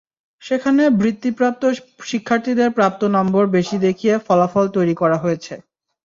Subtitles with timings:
[0.41, 1.63] সেখানে বৃত্তিপ্রাপ্ত
[2.03, 5.53] শিক্ষার্থীদের প্রাপ্ত নম্বর বেশি দেখিয়ে ফলাফল তৈরি করা হয়েছে।